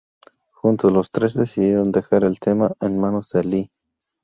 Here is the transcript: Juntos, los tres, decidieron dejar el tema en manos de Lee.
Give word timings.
Juntos, 0.53 0.91
los 0.91 1.11
tres, 1.11 1.35
decidieron 1.35 1.91
dejar 1.91 2.23
el 2.23 2.39
tema 2.39 2.71
en 2.81 2.97
manos 2.97 3.29
de 3.29 3.43
Lee. 3.43 3.71